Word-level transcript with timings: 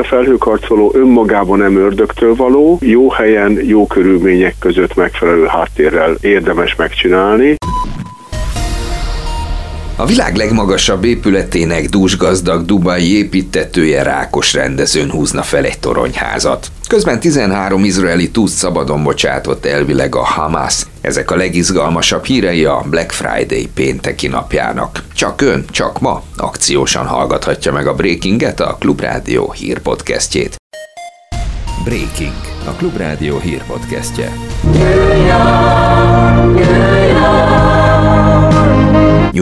A 0.00 0.04
felhőkarcoló 0.04 0.90
önmagában 0.94 1.58
nem 1.58 1.76
ördögtől 1.76 2.34
való, 2.34 2.78
jó 2.80 3.10
helyen, 3.10 3.58
jó 3.64 3.86
körülmények 3.86 4.54
között 4.58 4.94
megfelelő 4.94 5.46
háttérrel 5.46 6.16
érdemes 6.20 6.74
megcsinálni. 6.74 7.56
A 9.98 10.06
világ 10.06 10.36
legmagasabb 10.36 11.04
épületének 11.04 11.88
dúsgazdag 11.88 12.64
dubai 12.64 13.16
építetője 13.16 14.02
rákos 14.02 14.52
rendezőn 14.52 15.10
húzna 15.10 15.42
fel 15.42 15.64
egy 15.64 15.78
toronyházat. 15.78 16.66
Közben 16.88 17.20
13 17.20 17.84
izraeli 17.84 18.30
túsz 18.30 18.52
szabadon 18.52 19.02
bocsátott 19.02 19.66
elvileg 19.66 20.14
a 20.14 20.24
Hamas. 20.24 20.86
Ezek 21.00 21.30
a 21.30 21.36
legizgalmasabb 21.36 22.24
hírei 22.24 22.64
a 22.64 22.84
Black 22.90 23.10
Friday 23.10 23.68
pénteki 23.74 24.26
napjának. 24.26 25.02
Csak 25.14 25.40
ön, 25.40 25.64
csak 25.70 26.00
ma 26.00 26.22
akciósan 26.36 27.06
hallgathatja 27.06 27.72
meg 27.72 27.86
a 27.86 27.94
Breakinget, 27.94 28.60
a 28.60 28.76
Klubrádió 28.80 29.52
hírpodcastjét. 29.52 30.56
Breaking, 31.84 32.34
a 32.64 32.70
Klubrádió 32.70 33.38
hírpodcastje. 33.38 34.32
New 34.72 35.26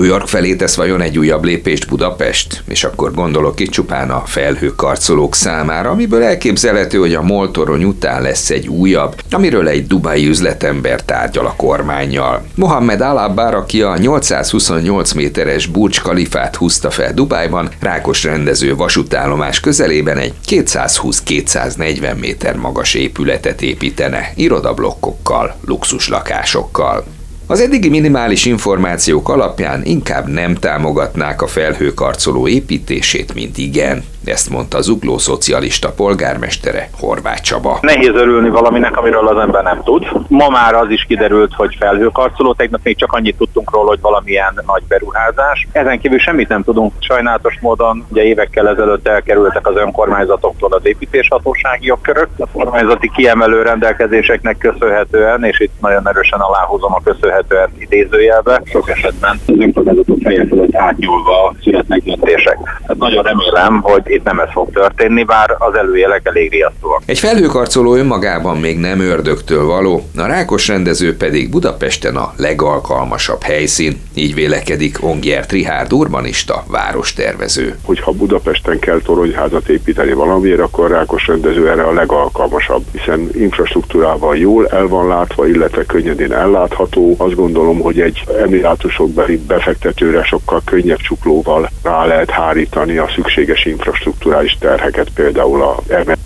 New 0.05 0.13
York 0.13 0.29
felé 0.29 0.55
tesz 0.55 0.75
vajon 0.75 1.01
egy 1.01 1.19
újabb 1.19 1.45
lépést 1.45 1.89
Budapest? 1.89 2.63
És 2.69 2.85
akkor 2.85 3.15
gondolok 3.15 3.61
itt 3.61 3.71
csupán 3.71 4.11
a 4.11 4.23
felhőkarcolók 4.27 5.35
számára, 5.35 5.91
amiből 5.91 6.23
elképzelhető, 6.23 6.99
hogy 6.99 7.15
a 7.15 7.23
moltorony 7.23 7.85
után 7.85 8.23
lesz 8.23 8.51
egy 8.51 8.69
újabb, 8.69 9.15
amiről 9.31 9.69
egy 9.69 9.87
dubai 9.87 10.27
üzletember 10.27 11.03
tárgyal 11.03 11.47
a 11.47 11.55
kormányjal. 11.57 12.45
Mohamed 12.55 13.01
Alabbar, 13.01 13.55
aki 13.55 13.83
a 13.83 13.97
828 13.97 15.13
méteres 15.13 15.67
Burj 15.67 15.99
Khalifát 15.99 16.57
húzta 16.57 16.91
fel 16.91 17.15
Dubájban, 17.15 17.69
rákos 17.81 18.25
rendező 18.25 18.77
vasútállomás 18.77 19.61
közelében 19.61 20.19
egy 20.19 20.35
220-240 20.49 22.19
méter 22.21 22.57
magas 22.57 22.95
épületet 22.95 23.63
építene, 23.63 24.33
irodablokkokkal, 24.35 25.57
luxuslakásokkal. 25.67 27.05
Az 27.47 27.61
eddigi 27.61 27.89
minimális 27.89 28.45
információk 28.45 29.29
alapján 29.29 29.81
inkább 29.85 30.27
nem 30.27 30.55
támogatnák 30.55 31.43
a 31.43 31.47
felhőkarcoló 31.47 32.49
építését, 32.49 33.35
mint 33.35 33.59
igen. 33.59 34.05
Ezt 34.25 34.51
mondta 34.51 34.77
az 34.77 34.89
ugló 34.89 35.19
szocialista 35.19 35.93
polgármestere 35.93 36.89
Horváth 37.01 37.41
Csaba. 37.43 37.79
Nehéz 37.81 38.09
örülni 38.15 38.49
valaminek, 38.49 38.97
amiről 38.97 39.29
az 39.29 39.39
ember 39.39 39.63
nem 39.63 39.83
tud. 39.83 40.07
Ma 40.29 40.49
már 40.49 40.75
az 40.75 40.91
is 40.91 41.05
kiderült, 41.09 41.55
hogy 41.55 41.77
felhőkarcoló, 41.79 42.55
tegnap 42.55 42.81
még 42.83 42.97
csak 42.97 43.13
annyit 43.13 43.37
tudtunk 43.37 43.71
róla, 43.71 43.89
hogy 43.89 44.01
valamilyen 44.01 44.63
nagy 44.67 44.83
beruházás. 44.89 45.67
Ezen 45.73 46.01
kívül 46.01 46.19
semmit 46.19 46.49
nem 46.49 46.63
tudunk. 46.63 46.93
Sajnálatos 46.99 47.59
módon 47.61 48.07
ugye 48.09 48.23
évekkel 48.23 48.69
ezelőtt 48.69 49.09
elkerültek 49.09 49.67
az 49.67 49.77
önkormányzatoktól 49.77 50.73
az 50.73 50.87
építéshatósági 50.87 51.87
jogkörök. 51.87 52.29
A 52.39 52.47
kormányzati 52.53 53.11
kiemelő 53.15 53.63
rendelkezéseknek 53.63 54.59
köszönhetően, 54.59 55.45
és 55.45 55.61
itt 55.61 55.73
nagyon 55.81 56.09
erősen 56.09 56.41
aláhúzom 56.41 56.95
a 56.95 57.01
köszönhetően 57.05 57.34
idézőjelbe, 57.79 58.63
sok 58.65 58.91
esetben 58.91 59.41
az 59.47 59.55
önkormányzatok 59.59 60.19
feje 60.23 60.47
fölött 60.47 60.75
átnyúlva 60.75 61.55
születnek 61.63 62.03
döntések. 62.03 62.59
Hát 62.87 62.97
nagyon 62.97 63.23
remélem, 63.23 63.81
hogy 63.83 64.03
itt 64.05 64.25
nem 64.25 64.39
ez 64.39 64.49
fog 64.53 64.71
történni, 64.73 65.25
bár 65.25 65.55
az 65.59 65.75
előjelek 65.75 66.21
elég 66.25 66.51
riasztóak. 66.51 67.03
Egy 67.07 67.19
felhőkarcoló 67.19 67.95
önmagában 67.95 68.57
még 68.57 68.79
nem 68.79 69.01
ördögtől 69.01 69.65
való, 69.65 70.03
a 70.17 70.27
rákos 70.27 70.69
rendező 70.69 71.17
pedig 71.17 71.51
Budapesten 71.51 72.17
a 72.17 72.33
legalkalmasabb 72.37 73.43
helyszín, 73.43 74.01
így 74.15 74.35
vélekedik 74.35 75.05
Ongyert 75.05 75.53
Rihárd 75.53 75.93
urbanista 75.93 76.65
várostervező. 76.71 77.75
Hogyha 77.85 78.13
Budapesten 78.13 78.79
kell 78.79 79.01
toronyházat 79.01 79.69
építeni 79.69 80.13
valamiért, 80.13 80.61
akkor 80.61 80.85
a 80.85 80.95
rákos 80.95 81.27
rendező 81.27 81.71
erre 81.71 81.83
a 81.83 81.93
legalkalmasabb, 81.93 82.83
hiszen 82.93 83.29
infrastruktúrával 83.33 84.37
jól 84.37 84.67
el 84.67 84.87
van 84.87 85.09
látva, 85.09 85.47
illetve 85.47 85.85
könnyedén 85.85 86.33
ellátható. 86.33 87.15
Azt 87.25 87.35
gondolom, 87.35 87.81
hogy 87.81 88.01
egy 88.01 88.25
emirátusokbeli 88.43 89.37
befektetőre 89.47 90.25
sokkal 90.25 90.61
könnyebb 90.65 90.99
csuklóval 90.99 91.71
rá 91.83 92.05
lehet 92.05 92.31
hárítani 92.31 92.97
a 92.97 93.09
szükséges 93.15 93.65
infrastruktúrális 93.65 94.57
terheket 94.61 95.09
például 95.15 95.63
a 95.63 95.79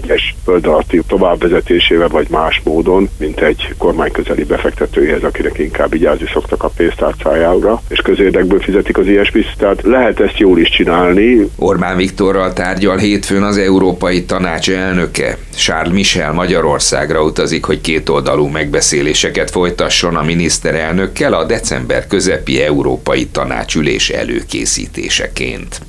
M1-es 0.03 0.23
föld 0.45 0.67
alatti 0.67 1.03
továbbvezetésével 1.07 2.09
vagy 2.09 2.27
más 2.31 2.61
módon, 2.65 3.09
mint 3.17 3.41
egy 3.41 3.75
kormányközeli 3.79 4.45
befektetőjéhez, 4.45 5.23
akinek 5.23 5.59
inkább 5.59 5.91
vigyázni 5.91 6.27
szoktak 6.33 6.63
a 6.63 6.69
pénztárcájára, 6.69 7.83
és 7.89 8.01
közérdekből 8.01 8.61
fizetik 8.61 8.99
az 8.99 9.07
ilyesmit, 9.07 9.55
tehát 9.57 9.83
lehet 9.83 10.21
ezt 10.21 10.39
jól 10.39 10.59
is 10.59 10.69
csinálni. 10.69 11.51
Orbán 11.57 11.97
Viktorral 11.97 12.53
tárgyal 12.53 12.97
hétfőn 12.97 13.43
az 13.43 13.57
Európai 13.57 14.25
Tanács 14.25 14.71
elnöke. 14.71 15.39
Charles 15.57 15.93
Michel 15.93 16.33
Magyarországra 16.33 17.23
utazik, 17.23 17.65
hogy 17.65 17.81
kétoldalú 17.81 18.47
megbeszéléseket 18.47 19.51
folytasson 19.51 20.17
a 20.17 20.23
miniszterelnökkel 20.23 21.33
a 21.33 21.45
december 21.45 22.07
közepi 22.07 22.63
Európai 22.63 23.27
Tanácsülés 23.27 24.11
előkészítéseként. 24.11 25.81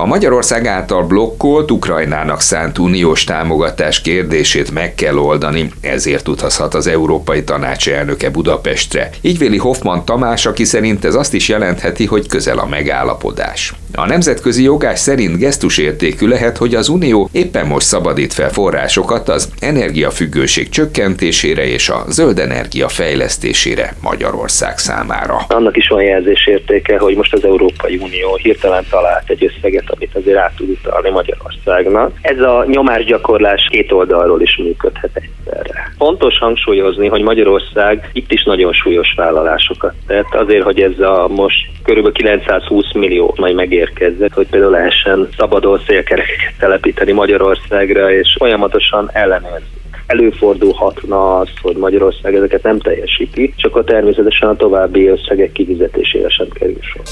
A 0.00 0.06
Magyarország 0.06 0.66
által 0.66 1.02
blokkolt 1.02 1.70
Ukrajnának 1.70 2.40
szánt 2.40 2.78
uniós 2.78 3.24
támogatás 3.24 4.00
kérdését 4.00 4.70
meg 4.70 4.94
kell 4.94 5.16
oldani, 5.16 5.70
ezért 5.80 6.28
utazhat 6.28 6.74
az 6.74 6.86
Európai 6.86 7.44
Tanács 7.44 7.88
elnöke 7.88 8.30
Budapestre. 8.30 9.10
Így 9.20 9.38
véli 9.38 9.56
Hoffman 9.56 10.04
Tamás, 10.04 10.46
aki 10.46 10.64
szerint 10.64 11.04
ez 11.04 11.14
azt 11.14 11.34
is 11.34 11.48
jelentheti, 11.48 12.06
hogy 12.06 12.26
közel 12.26 12.58
a 12.58 12.66
megállapodás. 12.66 13.74
A 13.94 14.06
nemzetközi 14.06 14.62
jogás 14.62 14.98
szerint 14.98 15.38
gesztusértékű 15.38 16.26
lehet, 16.26 16.56
hogy 16.56 16.74
az 16.74 16.88
Unió 16.88 17.28
éppen 17.32 17.66
most 17.66 17.86
szabadít 17.86 18.32
fel 18.32 18.50
forrásokat 18.50 19.28
az 19.28 19.52
energiafüggőség 19.60 20.68
csökkentésére 20.68 21.66
és 21.66 21.88
a 21.88 22.04
zöld 22.08 22.38
energia 22.38 22.88
fejlesztésére 22.88 23.94
Magyarország 24.02 24.78
számára. 24.78 25.36
Annak 25.48 25.76
is 25.76 25.88
van 25.88 26.02
jelzésértéke, 26.02 26.98
hogy 26.98 27.16
most 27.16 27.32
az 27.32 27.44
Európai 27.44 27.96
Unió 27.96 28.36
hirtelen 28.42 28.84
talált 28.90 29.30
egy 29.30 29.44
összeget, 29.44 29.90
amit 29.90 30.14
azért 30.14 30.38
át 30.38 30.56
tud 30.56 30.68
utalni 30.68 31.10
Magyarországnak. 31.10 32.12
Ez 32.20 32.40
a 32.40 32.64
nyomásgyakorlás 32.68 33.68
két 33.70 33.92
oldalról 33.92 34.42
is 34.42 34.56
működhet 34.56 35.10
egyszerre. 35.14 35.92
Fontos 35.98 36.38
hangsúlyozni, 36.38 37.08
hogy 37.08 37.22
Magyarország 37.22 38.10
itt 38.12 38.32
is 38.32 38.44
nagyon 38.44 38.72
súlyos 38.72 39.14
vállalásokat 39.16 39.94
tett, 40.06 40.34
azért, 40.34 40.62
hogy 40.62 40.80
ez 40.80 41.00
a 41.00 41.28
most 41.28 41.66
körülbelül 41.82 42.16
920 42.16 42.92
millió 42.92 43.34
majd 43.38 43.54
megérkezett, 43.78 44.32
hogy 44.32 44.48
például 44.48 44.72
lehessen 44.72 45.28
szabadon 45.36 45.80
szélkerekeket 45.86 46.54
telepíteni 46.58 47.12
Magyarországra, 47.12 48.12
és 48.12 48.34
folyamatosan 48.38 49.10
ellenőrzni 49.12 49.76
előfordulhatna 50.06 51.38
az, 51.38 51.48
hogy 51.62 51.76
Magyarország 51.76 52.34
ezeket 52.34 52.62
nem 52.62 52.78
teljesíti, 52.78 53.54
csak 53.56 53.76
a 53.76 53.84
természetesen 53.84 54.48
a 54.48 54.56
további 54.56 55.06
összegek 55.06 55.52
kifizetésére 55.52 56.28
sem 56.28 56.48
kerül 56.48 56.78
sor. 56.80 57.02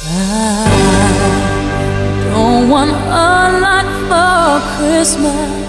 don't 2.32 2.71
want 2.71 2.91
a 2.91 3.48
lot 3.65 3.88
for 4.09 4.60
Christmas. 4.77 5.66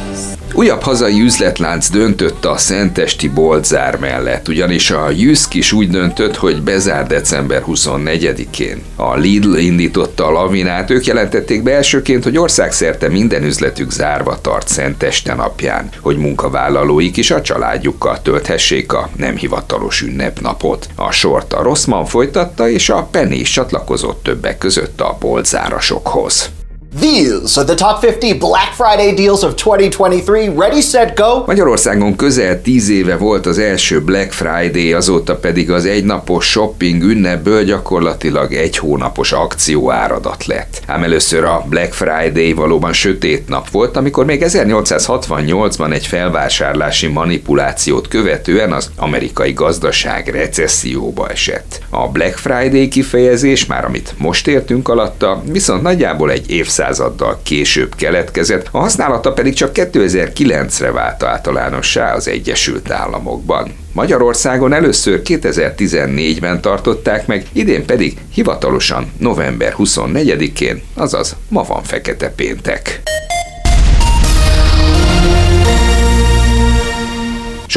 Újabb 0.57 0.81
hazai 0.81 1.21
üzletlánc 1.21 1.89
döntött 1.89 2.45
a 2.45 2.57
Szentesti 2.57 3.29
boltzár 3.29 3.99
mellett, 3.99 4.47
ugyanis 4.47 4.91
a 4.91 5.09
Jüszk 5.09 5.53
is 5.53 5.71
úgy 5.71 5.89
döntött, 5.89 6.35
hogy 6.35 6.61
bezár 6.61 7.07
december 7.07 7.63
24-én. 7.67 8.81
A 8.95 9.15
Lidl 9.15 9.55
indította 9.55 10.25
a 10.25 10.31
lavinát, 10.31 10.89
ők 10.89 11.05
jelentették 11.05 11.63
be 11.63 11.75
elsőként, 11.75 12.23
hogy 12.23 12.37
országszerte 12.37 13.09
minden 13.09 13.43
üzletük 13.43 13.91
zárva 13.91 14.41
tart 14.41 14.67
Szenteste 14.67 15.33
napján, 15.33 15.89
hogy 16.01 16.17
munkavállalóik 16.17 17.17
is 17.17 17.31
a 17.31 17.41
családjukkal 17.41 18.21
tölthessék 18.21 18.93
a 18.93 19.09
nem 19.15 19.35
hivatalos 19.35 20.01
ünnepnapot. 20.01 20.87
A 20.95 21.11
sort 21.11 21.53
a 21.53 21.61
Rosszman 21.61 22.05
folytatta, 22.05 22.69
és 22.69 22.89
a 22.89 23.07
Penny 23.11 23.39
is 23.39 23.49
csatlakozott 23.49 24.23
többek 24.23 24.57
között 24.57 25.01
a 25.01 25.17
boltzárasokhoz. 25.19 26.49
These 26.95 27.57
are 27.57 27.65
the 27.65 27.75
top 27.75 28.01
50 28.01 28.39
Black 28.39 28.73
Friday 28.73 29.13
deals 29.13 29.43
of 29.43 29.55
2023. 29.55 30.57
Ready, 30.57 30.81
set, 30.81 31.15
go! 31.15 31.43
Magyarországon 31.45 32.15
közel 32.15 32.61
10 32.61 32.89
éve 32.89 33.17
volt 33.17 33.45
az 33.45 33.57
első 33.57 34.01
Black 34.01 34.31
Friday, 34.31 34.93
azóta 34.93 35.35
pedig 35.35 35.71
az 35.71 35.85
egynapos 35.85 36.49
shopping 36.49 37.03
ünnepből 37.03 37.63
gyakorlatilag 37.63 38.53
egy 38.53 38.77
hónapos 38.77 39.31
akció 39.31 39.91
áradat 39.91 40.45
lett. 40.45 40.81
Ám 40.85 41.03
először 41.03 41.43
a 41.43 41.65
Black 41.69 41.93
Friday 41.93 42.53
valóban 42.53 42.93
sötét 42.93 43.47
nap 43.47 43.69
volt, 43.69 43.97
amikor 43.97 44.25
még 44.25 44.43
1868-ban 44.45 45.93
egy 45.93 46.07
felvásárlási 46.07 47.07
manipulációt 47.07 48.07
követően 48.07 48.71
az 48.71 48.89
amerikai 48.95 49.53
gazdaság 49.53 50.27
recesszióba 50.27 51.29
esett. 51.29 51.81
A 51.89 52.07
Black 52.07 52.37
Friday 52.37 52.87
kifejezés, 52.87 53.65
már 53.65 53.85
amit 53.85 54.13
most 54.17 54.47
értünk 54.47 54.89
alatta, 54.89 55.41
viszont 55.51 55.81
nagyjából 55.81 56.31
egy 56.31 56.49
évszázad 56.49 56.75
évszázaddal 56.77 57.39
később 57.43 57.95
keletkezett, 57.95 58.67
a 58.71 58.77
használata 58.79 59.33
pedig 59.33 59.53
csak 59.53 59.71
2009-re 59.73 60.91
vált 60.91 61.23
általánossá 61.23 62.13
az 62.13 62.27
Egyesült 62.27 62.91
Államokban. 62.91 63.71
Magyarországon 63.93 64.73
először 64.73 65.21
2014-ben 65.23 66.61
tartották 66.61 67.27
meg, 67.27 67.45
idén 67.51 67.85
pedig 67.85 68.17
hivatalosan 68.33 69.11
november 69.17 69.73
24-én, 69.77 70.81
azaz 70.93 71.35
ma 71.49 71.63
van 71.63 71.83
fekete 71.83 72.29
péntek. 72.29 73.01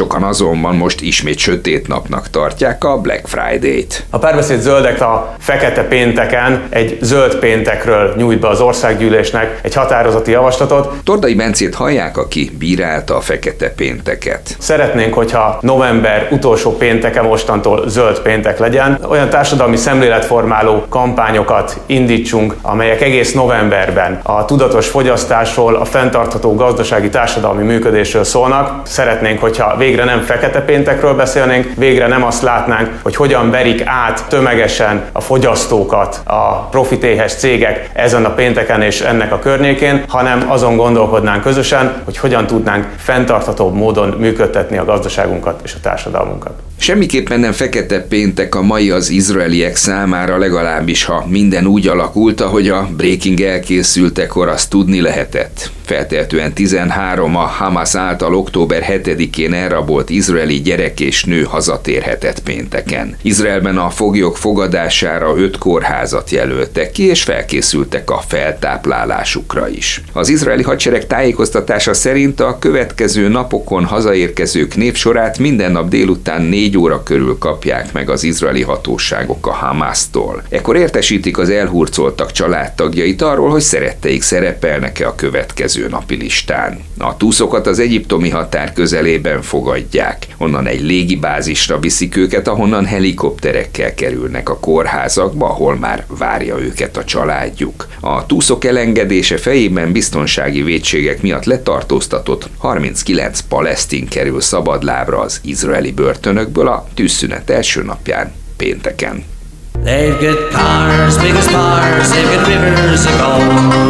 Sokan 0.01 0.23
azonban 0.23 0.75
most 0.75 1.01
ismét 1.01 1.37
sötét 1.37 1.87
napnak 1.87 2.29
tartják 2.29 2.83
a 2.83 2.97
Black 2.97 3.27
Friday-t. 3.27 4.05
A 4.09 4.17
párbeszéd 4.17 4.59
zöldek 4.59 5.01
a 5.01 5.35
fekete 5.39 5.83
pénteken 5.83 6.63
egy 6.69 6.97
zöld 7.01 7.35
péntekről 7.35 8.13
nyújt 8.17 8.39
be 8.39 8.47
az 8.47 8.61
országgyűlésnek 8.61 9.59
egy 9.61 9.73
határozati 9.73 10.31
javaslatot. 10.31 10.93
Tordai 11.03 11.35
Bencét 11.35 11.75
hallják, 11.75 12.17
aki 12.17 12.51
bírálta 12.59 13.15
a 13.15 13.21
fekete 13.21 13.69
pénteket. 13.69 14.55
Szeretnénk, 14.59 15.13
hogyha 15.13 15.57
november 15.61 16.27
utolsó 16.31 16.77
pénteke 16.77 17.21
mostantól 17.21 17.89
zöld 17.89 18.19
péntek 18.19 18.59
legyen. 18.59 18.99
Olyan 19.09 19.29
társadalmi 19.29 19.77
szemléletformáló 19.77 20.85
kampányokat 20.89 21.79
indítsunk, 21.85 22.55
amelyek 22.61 23.01
egész 23.01 23.33
novemberben 23.33 24.19
a 24.23 24.45
tudatos 24.45 24.87
fogyasztásról, 24.87 25.75
a 25.75 25.85
fenntartható 25.85 26.55
gazdasági 26.55 27.09
társadalmi 27.09 27.63
működésről 27.63 28.23
szólnak. 28.23 28.87
Szeretnénk, 28.87 29.39
hogyha 29.39 29.75
végre 29.91 30.05
nem 30.05 30.21
fekete 30.21 30.61
péntekről 30.61 31.13
beszélnénk, 31.13 31.71
végre 31.77 32.07
nem 32.07 32.23
azt 32.23 32.41
látnánk, 32.41 32.99
hogy 33.03 33.15
hogyan 33.15 33.49
verik 33.49 33.81
át 33.85 34.25
tömegesen 34.27 35.03
a 35.11 35.21
fogyasztókat 35.21 36.21
a 36.23 36.67
profitéhes 36.69 37.33
cégek 37.33 37.89
ezen 37.93 38.25
a 38.25 38.33
pénteken 38.33 38.81
és 38.81 39.01
ennek 39.01 39.31
a 39.31 39.39
környékén, 39.39 40.03
hanem 40.07 40.45
azon 40.47 40.75
gondolkodnánk 40.75 41.41
közösen, 41.41 41.93
hogy 42.05 42.17
hogyan 42.17 42.47
tudnánk 42.47 42.87
fenntarthatóbb 42.97 43.73
módon 43.73 44.09
működtetni 44.09 44.77
a 44.77 44.85
gazdaságunkat 44.85 45.59
és 45.63 45.73
a 45.73 45.79
társadalmunkat. 45.81 46.53
Semmiképpen 46.81 47.39
nem 47.39 47.51
fekete 47.51 48.01
péntek 48.01 48.55
a 48.55 48.61
mai 48.61 48.89
az 48.89 49.09
izraeliek 49.09 49.75
számára, 49.75 50.37
legalábbis 50.37 51.03
ha 51.03 51.25
minden 51.29 51.65
úgy 51.65 51.87
alakult, 51.87 52.41
ahogy 52.41 52.69
a 52.69 52.89
breaking 52.97 53.41
elkészültekor 53.41 54.47
azt 54.47 54.69
tudni 54.69 55.01
lehetett. 55.01 55.71
Feltehetően 55.85 56.53
13 56.53 57.35
a 57.35 57.39
Hamas 57.39 57.95
által 57.95 58.35
október 58.35 58.85
7-én 58.89 59.53
elrabolt 59.53 60.09
izraeli 60.09 60.61
gyerek 60.61 60.99
és 60.99 61.23
nő 61.23 61.43
hazatérhetett 61.43 62.39
pénteken. 62.39 63.15
Izraelben 63.21 63.77
a 63.77 63.89
foglyok 63.89 64.37
fogadására 64.37 65.37
öt 65.37 65.57
kórházat 65.57 66.29
jelöltek 66.29 66.91
ki, 66.91 67.03
és 67.03 67.23
felkészültek 67.23 68.09
a 68.09 68.21
feltáplálásukra 68.27 69.69
is. 69.69 70.01
Az 70.13 70.29
izraeli 70.29 70.63
hadsereg 70.63 71.07
tájékoztatása 71.07 71.93
szerint 71.93 72.39
a 72.39 72.57
következő 72.59 73.27
napokon 73.27 73.85
hazaérkezők 73.85 74.75
névsorát 74.75 75.37
minden 75.37 75.71
nap 75.71 75.89
délután 75.89 76.41
4 76.41 76.70
óra 76.77 77.03
körül 77.03 77.37
kapják 77.37 77.93
meg 77.93 78.09
az 78.09 78.23
izraeli 78.23 78.61
hatóságok 78.61 79.47
a 79.47 79.51
Hamásztól. 79.51 80.43
Ekkor 80.49 80.75
értesítik 80.75 81.37
az 81.37 81.49
elhurcoltak 81.49 82.31
családtagjait 82.31 83.21
arról, 83.21 83.49
hogy 83.49 83.61
szeretteik 83.61 84.21
szerepelnek-e 84.21 85.07
a 85.07 85.15
következő 85.15 85.87
napi 85.87 86.15
listán. 86.15 86.79
A 86.97 87.17
túszokat 87.17 87.67
az 87.67 87.79
egyiptomi 87.79 88.29
határ 88.29 88.73
közelében 88.73 89.41
fogadják. 89.41 90.27
Onnan 90.37 90.67
egy 90.67 90.81
légibázisra 90.81 91.79
viszik 91.79 92.15
őket, 92.15 92.47
ahonnan 92.47 92.85
helikopterekkel 92.85 93.93
kerülnek 93.93 94.49
a 94.49 94.59
kórházakba, 94.59 95.49
ahol 95.49 95.75
már 95.75 96.05
várja 96.07 96.59
őket 96.59 96.97
a 96.97 97.03
családjuk. 97.03 97.87
A 97.99 98.25
túszok 98.25 98.65
elengedése 98.65 99.37
fejében 99.37 99.91
biztonsági 99.91 100.61
védségek 100.61 101.21
miatt 101.21 101.45
letartóztatott 101.45 102.49
39 102.57 103.39
palesztin 103.39 104.07
kerül 104.07 104.41
szabadlábra 104.41 105.19
az 105.19 105.39
izraeli 105.43 105.91
börtönökből 105.91 106.60
a 106.67 106.87
tűzszünet 106.93 107.49
első 107.49 107.83
napján 107.83 108.31
pénteken. 108.57 109.23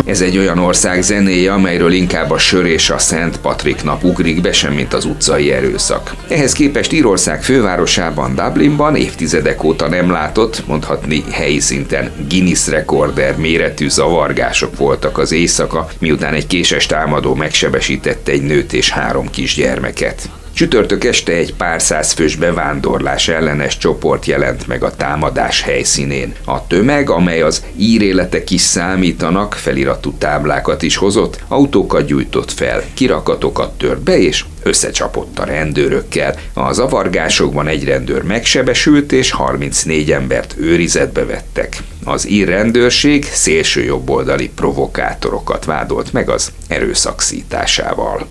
Ez 0.05 0.21
egy 0.21 0.37
olyan 0.37 0.57
ország 0.57 1.01
zenéje, 1.01 1.53
amelyről 1.53 1.91
inkább 1.91 2.31
a 2.31 2.37
sör 2.37 2.65
és 2.65 2.89
a 2.89 2.97
Szent 2.97 3.39
Patrik 3.39 3.83
nap 3.83 4.03
ugrik 4.03 4.41
be, 4.41 4.53
semmint 4.53 4.93
az 4.93 5.05
utcai 5.05 5.51
erőszak. 5.51 6.15
Ehhez 6.27 6.53
képest 6.53 6.91
Írország 6.91 7.43
fővárosában, 7.43 8.35
Dublinban 8.35 8.95
évtizedek 8.95 9.63
óta 9.63 9.87
nem 9.87 10.11
látott, 10.11 10.63
mondhatni 10.67 11.23
helyi 11.31 11.59
szinten 11.59 12.11
Guinness 12.29 12.67
rekorder 12.67 13.37
méretű 13.37 13.89
zavargások 13.89 14.77
voltak 14.77 15.17
az 15.17 15.31
éjszaka, 15.31 15.87
miután 15.99 16.33
egy 16.33 16.47
késes 16.47 16.85
támadó 16.85 17.35
megsebesítette 17.35 18.31
egy 18.31 18.43
nőt 18.43 18.73
és 18.73 18.89
három 18.89 19.29
kisgyermeket. 19.29 20.29
Csütörtök 20.53 21.03
este 21.03 21.31
egy 21.33 21.53
pár 21.53 21.81
száz 21.81 22.11
fős 22.11 22.35
bevándorlás 22.35 23.27
ellenes 23.27 23.77
csoport 23.77 24.25
jelent 24.25 24.67
meg 24.67 24.83
a 24.83 24.95
támadás 24.95 25.61
helyszínén. 25.61 26.33
A 26.45 26.67
tömeg, 26.67 27.09
amely 27.09 27.41
az 27.41 27.65
íréletek 27.77 28.49
is 28.49 28.61
számítanak, 28.61 29.53
feliratú 29.53 30.11
táblákat 30.11 30.81
is 30.81 30.95
hozott, 30.95 31.39
autókat 31.47 32.05
gyújtott 32.05 32.51
fel, 32.51 32.83
kirakatokat 32.93 33.77
tört 33.77 34.01
be 34.01 34.17
és 34.17 34.45
összecsapott 34.63 35.39
a 35.39 35.45
rendőrökkel. 35.45 36.35
A 36.53 36.73
zavargásokban 36.73 37.67
egy 37.67 37.83
rendőr 37.83 38.23
megsebesült 38.23 39.11
és 39.11 39.31
34 39.31 40.11
embert 40.11 40.55
őrizetbe 40.57 41.25
vettek. 41.25 41.77
Az 42.03 42.29
ír 42.29 42.47
rendőrség 42.47 43.25
szélső 43.25 43.83
jobboldali 43.83 44.49
provokátorokat 44.55 45.65
vádolt 45.65 46.13
meg 46.13 46.29
az 46.29 46.51
erőszakszításával. 46.67 48.27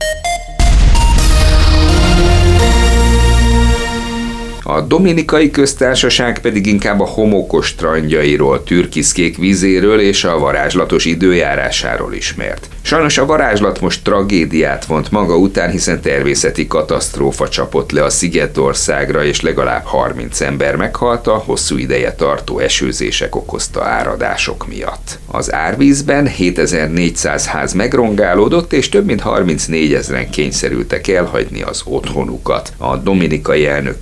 A 4.62 4.80
Dominikai 4.80 5.50
Köztársaság 5.50 6.40
pedig 6.40 6.66
inkább 6.66 7.00
a 7.00 7.06
homokos 7.06 7.66
strandjairól, 7.66 8.62
türkiszkék 8.62 9.36
vizéről 9.36 10.00
és 10.00 10.24
a 10.24 10.38
varázslatos 10.38 11.04
időjárásáról 11.04 12.14
ismert. 12.14 12.68
Sajnos 12.82 13.18
a 13.18 13.26
varázslat 13.26 13.80
most 13.80 14.04
tragédiát 14.04 14.84
vont 14.84 15.10
maga 15.10 15.36
után, 15.36 15.70
hiszen 15.70 16.00
természeti 16.00 16.66
katasztrófa 16.66 17.48
csapott 17.48 17.90
le 17.90 18.04
a 18.04 18.10
Szigetországra, 18.10 19.24
és 19.24 19.40
legalább 19.40 19.84
30 19.84 20.40
ember 20.40 20.76
meghalt 20.76 21.26
a 21.26 21.42
hosszú 21.46 21.76
ideje 21.76 22.14
tartó 22.14 22.58
esőzések 22.58 23.36
okozta 23.36 23.84
áradások 23.84 24.66
miatt. 24.68 25.18
Az 25.26 25.52
árvízben 25.52 26.26
7400 26.26 27.46
ház 27.46 27.72
megrongálódott, 27.72 28.72
és 28.72 28.88
több 28.88 29.04
mint 29.04 29.20
34 29.20 29.94
ezeren 29.94 30.30
kényszerültek 30.30 31.08
elhagyni 31.08 31.62
az 31.62 31.82
otthonukat. 31.84 32.72
A 32.76 32.96
dominikai 32.96 33.66
elnök 33.66 34.00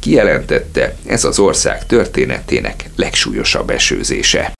kijelentette, 0.49 0.97
ez 1.07 1.25
az 1.25 1.39
ország 1.39 1.87
történetének 1.87 2.85
legsúlyosabb 2.97 3.71
esőzése. 3.71 4.53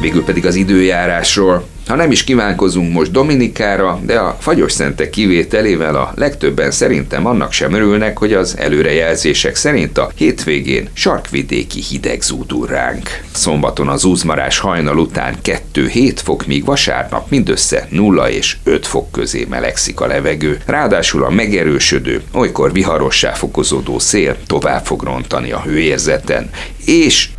Végül 0.00 0.24
pedig 0.24 0.46
az 0.46 0.54
időjárásról. 0.54 1.66
Ha 1.88 1.94
nem 1.94 2.10
is 2.10 2.24
kívánkozunk 2.24 2.92
most 2.92 3.10
Dominikára, 3.10 4.00
de 4.02 4.18
a 4.18 4.36
fagyos 4.40 4.72
szentek 4.72 5.10
kivételével 5.10 5.94
a 5.94 6.12
legtöbben 6.14 6.70
szerintem 6.70 7.26
annak 7.26 7.52
sem 7.52 7.72
örülnek, 7.72 8.18
hogy 8.18 8.32
az 8.32 8.56
előrejelzések 8.58 9.56
szerint 9.56 9.98
a 9.98 10.10
hétvégén 10.16 10.88
sarkvidéki 10.92 11.80
hideg 11.80 12.22
zúdul 12.22 12.66
ránk. 12.66 13.08
Szombaton 13.32 13.88
az 13.88 14.04
úzmarás 14.04 14.58
hajnal 14.58 14.98
után 14.98 15.34
2-7 15.74 16.16
fok, 16.22 16.46
míg 16.46 16.64
vasárnap 16.64 17.30
mindössze 17.30 17.86
0 17.90 18.30
és 18.30 18.56
5 18.64 18.86
fok 18.86 19.12
közé 19.12 19.46
melegszik 19.50 20.00
a 20.00 20.06
levegő. 20.06 20.60
Ráadásul 20.66 21.24
a 21.24 21.30
megerősödő, 21.30 22.22
olykor 22.32 22.72
viharossá 22.72 23.32
fokozódó 23.32 23.98
szél 23.98 24.36
tovább 24.46 24.84
fog 24.84 25.02
rontani 25.02 25.52
a 25.52 25.60
hőérzeten. 25.60 26.50
És... 26.84 27.30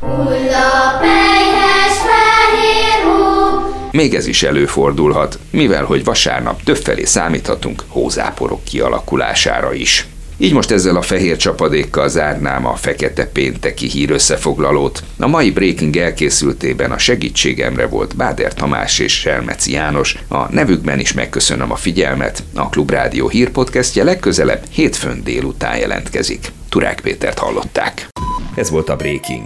Még 3.99 4.13
ez 4.13 4.27
is 4.27 4.43
előfordulhat, 4.43 5.39
mivel 5.51 5.83
hogy 5.83 6.03
vasárnap 6.03 6.63
többfelé 6.63 7.03
számíthatunk 7.03 7.83
hózáporok 7.87 8.63
kialakulására 8.63 9.73
is. 9.73 10.07
Így 10.37 10.53
most 10.53 10.71
ezzel 10.71 10.95
a 10.95 11.01
fehér 11.01 11.37
csapadékkal 11.37 12.09
zárnám 12.09 12.65
a 12.65 12.75
fekete 12.75 13.25
pénteki 13.27 13.87
hír 13.87 14.11
összefoglalót. 14.11 15.03
A 15.17 15.27
mai 15.27 15.51
Breaking 15.51 15.95
elkészültében 15.95 16.91
a 16.91 16.97
segítségemre 16.97 17.87
volt 17.87 18.15
Báder 18.15 18.53
Tamás 18.53 18.99
és 18.99 19.19
Selmeci 19.19 19.71
János. 19.71 20.15
A 20.27 20.51
nevükben 20.51 20.99
is 20.99 21.13
megköszönöm 21.13 21.71
a 21.71 21.75
figyelmet. 21.75 22.43
A 22.55 22.69
Klubrádió 22.69 23.27
hírpodcastje 23.27 24.03
legközelebb 24.03 24.63
hétfőn 24.71 25.23
délután 25.23 25.77
jelentkezik. 25.77 26.51
Turák 26.69 27.01
Pétert 27.01 27.39
hallották. 27.39 28.07
Ez 28.55 28.69
volt 28.69 28.89
a 28.89 28.95
Breaking. 28.95 29.45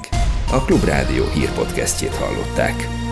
A 0.52 0.62
Klubrádió 0.66 1.24
hírpodcastjét 1.34 2.16
hallották. 2.16 3.03